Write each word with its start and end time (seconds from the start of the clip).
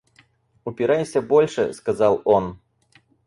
Упирайся 0.65 1.21
больше,— 1.21 1.73
сказал 1.73 2.23
он. 2.25 2.57